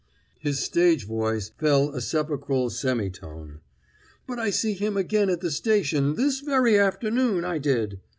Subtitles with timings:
[0.39, 3.59] His stage voice fell a sepulchral semitone.
[4.25, 8.01] "But I see him again at the station this very afternoon, I did!